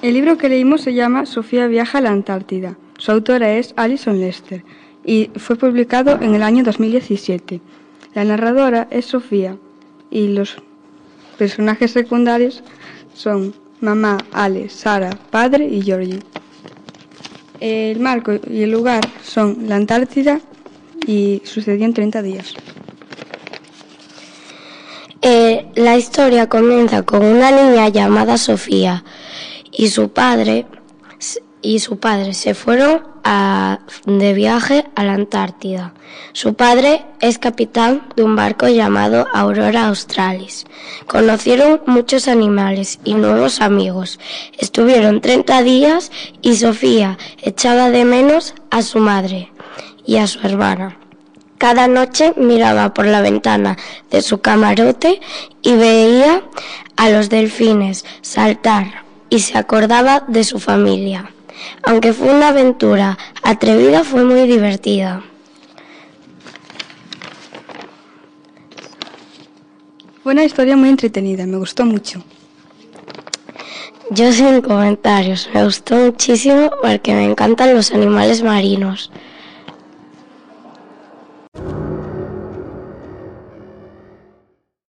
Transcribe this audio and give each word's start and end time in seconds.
El 0.00 0.14
libro 0.14 0.38
que 0.38 0.48
leímos 0.48 0.82
se 0.82 0.94
llama 0.94 1.26
Sofía 1.26 1.66
viaja 1.66 1.98
a 1.98 2.00
la 2.00 2.10
Antártida. 2.10 2.78
Su 2.98 3.10
autora 3.10 3.54
es 3.54 3.74
Alison 3.76 4.20
Lester 4.20 4.64
y 5.04 5.30
fue 5.34 5.56
publicado 5.56 6.20
en 6.20 6.36
el 6.36 6.44
año 6.44 6.62
2017. 6.62 7.60
La 8.14 8.22
narradora 8.22 8.86
es 8.92 9.06
Sofía 9.06 9.56
y 10.08 10.28
los 10.28 10.56
personajes 11.36 11.90
secundarios 11.90 12.62
son 13.12 13.54
mamá, 13.80 14.18
Ale, 14.32 14.68
Sara, 14.68 15.10
padre 15.30 15.66
y 15.66 15.82
Georgie. 15.82 16.20
El 17.58 17.98
marco 17.98 18.34
y 18.48 18.62
el 18.62 18.70
lugar 18.70 19.00
son 19.24 19.68
la 19.68 19.74
Antártida 19.74 20.40
y 21.08 21.42
sucedió 21.44 21.84
en 21.84 21.94
30 21.94 22.22
días. 22.22 22.54
Eh, 25.22 25.66
la 25.74 25.96
historia 25.96 26.48
comienza 26.48 27.02
con 27.02 27.24
una 27.24 27.50
niña 27.50 27.88
llamada 27.88 28.38
Sofía 28.38 29.02
y 29.78 29.90
su 29.90 30.10
padre 30.10 30.66
y 31.62 31.78
su 31.78 31.98
padre 31.98 32.34
se 32.34 32.54
fueron 32.54 33.02
a, 33.24 33.80
de 34.06 34.32
viaje 34.32 34.84
a 34.94 35.04
la 35.04 35.14
Antártida. 35.14 35.92
Su 36.32 36.54
padre 36.54 37.04
es 37.20 37.38
capitán 37.38 38.08
de 38.16 38.22
un 38.24 38.36
barco 38.36 38.68
llamado 38.68 39.26
Aurora 39.32 39.86
Australis. 39.86 40.66
Conocieron 41.06 41.80
muchos 41.86 42.26
animales 42.28 42.98
y 43.04 43.14
nuevos 43.14 43.60
amigos. 43.60 44.18
Estuvieron 44.58 45.20
30 45.20 45.62
días 45.62 46.10
y 46.42 46.56
Sofía 46.56 47.18
echaba 47.42 47.90
de 47.90 48.04
menos 48.04 48.54
a 48.70 48.82
su 48.82 48.98
madre 48.98 49.52
y 50.06 50.16
a 50.16 50.26
su 50.26 50.40
hermana. 50.40 50.98
Cada 51.56 51.86
noche 51.88 52.34
miraba 52.36 52.94
por 52.94 53.06
la 53.06 53.20
ventana 53.20 53.76
de 54.10 54.22
su 54.22 54.40
camarote 54.40 55.20
y 55.62 55.74
veía 55.74 56.42
a 56.96 57.10
los 57.10 57.28
delfines 57.28 58.04
saltar 58.22 59.07
y 59.30 59.40
se 59.40 59.58
acordaba 59.58 60.24
de 60.28 60.44
su 60.44 60.58
familia. 60.58 61.30
Aunque 61.82 62.12
fue 62.12 62.30
una 62.34 62.48
aventura 62.48 63.18
atrevida, 63.42 64.04
fue 64.04 64.24
muy 64.24 64.46
divertida. 64.46 65.22
Fue 70.22 70.32
una 70.32 70.44
historia 70.44 70.76
muy 70.76 70.88
entretenida, 70.90 71.46
me 71.46 71.56
gustó 71.56 71.84
mucho. 71.84 72.22
Yo 74.10 74.32
sin 74.32 74.62
comentarios, 74.62 75.48
me 75.52 75.64
gustó 75.64 75.96
muchísimo 75.96 76.70
porque 76.82 77.12
me 77.14 77.24
encantan 77.24 77.74
los 77.74 77.92
animales 77.92 78.42
marinos. 78.42 79.10